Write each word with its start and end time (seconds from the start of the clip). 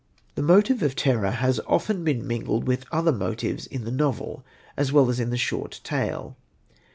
The 0.33 0.41
motive 0.41 0.81
of 0.81 0.95
terror 0.95 1.29
has 1.29 1.59
often 1.67 2.03
been 2.03 2.25
mingled 2.25 2.65
with 2.65 2.87
other 2.91 3.11
motives 3.11 3.67
in 3.67 3.83
the 3.85 3.91
novel 3.91 4.43
as 4.75 4.91
well 4.91 5.11
as 5.11 5.19
in 5.19 5.29
the 5.29 5.37
short 5.37 5.79
tale. 5.83 6.35